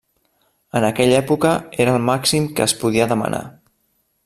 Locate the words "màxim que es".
2.07-2.75